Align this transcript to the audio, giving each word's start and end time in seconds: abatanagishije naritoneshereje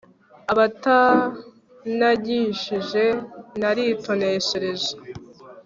abatanagishije 0.51 3.03
naritoneshereje 3.59 4.91